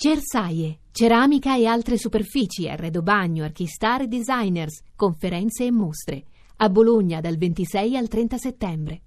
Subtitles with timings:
[0.00, 6.22] Cersaie, ceramica e altre superfici, arredo bagno, archistar e designers, conferenze e mostre.
[6.58, 9.00] A Bologna dal 26 al 30 settembre.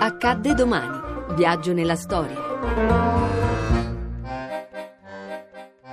[0.00, 1.36] Accadde domani.
[1.36, 2.46] Viaggio nella storia.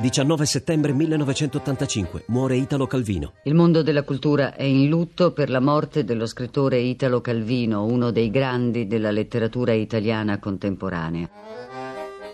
[0.03, 3.33] 19 settembre 1985 muore Italo Calvino.
[3.43, 8.11] Il mondo della cultura è in lutto per la morte dello scrittore Italo Calvino, uno
[8.11, 11.29] dei grandi della letteratura italiana contemporanea.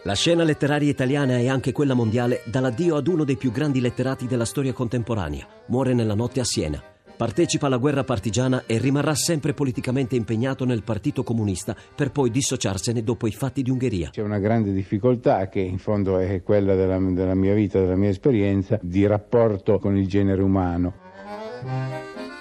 [0.03, 3.81] La scena letteraria italiana e anche quella mondiale dà l'addio ad uno dei più grandi
[3.81, 5.45] letterati della storia contemporanea.
[5.67, 6.81] Muore nella notte a Siena.
[7.17, 13.03] Partecipa alla guerra partigiana e rimarrà sempre politicamente impegnato nel Partito Comunista per poi dissociarsene
[13.03, 14.11] dopo i fatti di Ungheria.
[14.11, 18.09] C'è una grande difficoltà che in fondo è quella della, della mia vita, della mia
[18.09, 20.93] esperienza, di rapporto con il genere umano.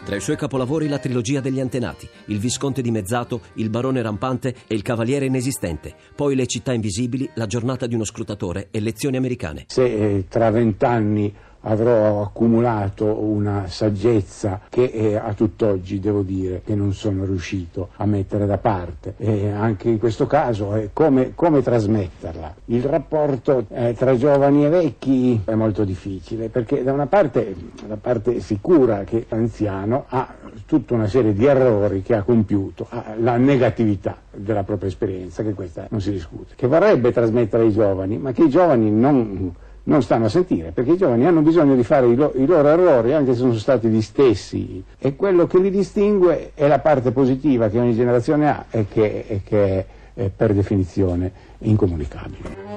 [0.08, 4.74] Tra i suoi capolavori la trilogia degli antenati, Il Visconte dimezzato, Il Barone rampante e
[4.74, 9.64] Il Cavaliere inesistente, poi Le città invisibili, La giornata di uno scrutatore e Lezioni americane.
[9.66, 11.30] Se eh, tra vent'anni
[11.62, 18.06] avrò accumulato una saggezza che eh, a tutt'oggi devo dire che non sono riuscito a
[18.06, 19.14] mettere da parte.
[19.16, 22.54] E anche in questo caso eh, come, come, trasmetterla?
[22.66, 27.54] Il rapporto eh, tra giovani e vecchi è molto difficile perché da una parte
[27.86, 30.34] la parte sicura che l'anziano ha
[30.66, 35.54] tutta una serie di errori che ha compiuto ha la negatività della propria esperienza che
[35.54, 39.54] questa non si discute che vorrebbe trasmettere ai giovani ma che i giovani non
[39.88, 42.68] non stanno a sentire, perché i giovani hanno bisogno di fare i, lo, i, loro
[42.68, 47.10] errori, anche se sono stati gli stessi, e quello che li distingue è la parte
[47.10, 52.67] positiva che ogni generazione ha e che, e che è per definizione incomunicabile.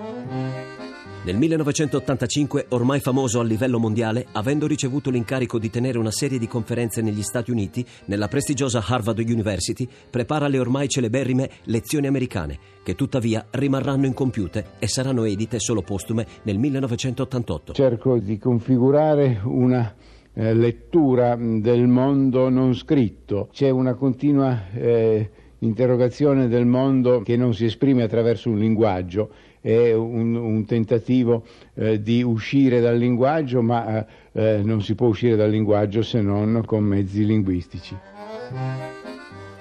[1.23, 6.47] Nel 1985, ormai famoso a livello mondiale, avendo ricevuto l'incarico di tenere una serie di
[6.47, 12.95] conferenze negli Stati Uniti, nella prestigiosa Harvard University, prepara le ormai celeberrime Lezioni americane, che
[12.95, 17.73] tuttavia rimarranno incompiute e saranno edite solo postume nel 1988.
[17.73, 19.93] Cerco di configurare una
[20.33, 23.49] eh, lettura del mondo non scritto.
[23.51, 25.29] C'è una continua eh,
[25.61, 29.29] interrogazione del mondo che non si esprime attraverso un linguaggio
[29.61, 31.43] è un, un tentativo
[31.75, 36.63] eh, di uscire dal linguaggio, ma eh, non si può uscire dal linguaggio se non
[36.65, 37.95] con mezzi linguistici.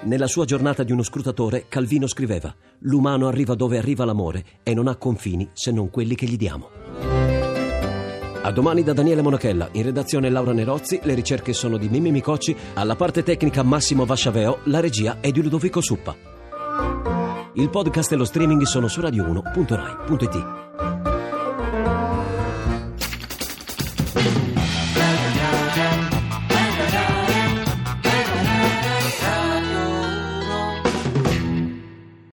[0.03, 4.88] Nella sua giornata di uno scrutatore, Calvino scriveva: L'umano arriva dove arriva l'amore e non
[4.88, 6.79] ha confini se non quelli che gli diamo.
[8.42, 12.56] A domani da Daniele Monachella, in redazione Laura Nerozzi, le ricerche sono di Mimmi Micocci,
[12.74, 16.16] alla parte tecnica Massimo Vasciaveo, la regia è di Ludovico Suppa.
[17.54, 20.69] Il podcast e lo streaming sono su radio1.rai.it.